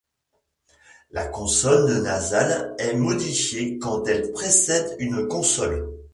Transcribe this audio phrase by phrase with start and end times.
[1.11, 5.91] La consonne nasale est modifiée quand elle précède une consonne.